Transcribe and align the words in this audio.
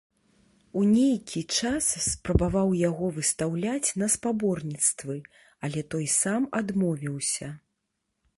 У 0.79 0.83
нейкі 0.93 1.41
час 1.57 1.89
спрабаваў 2.05 2.73
яго 2.79 3.05
выстаўляць 3.17 3.89
на 4.03 4.09
спаборніцтвы, 4.15 5.15
але 5.69 5.79
той 5.93 6.05
сам 6.19 6.41
адмовіўся. 6.63 7.47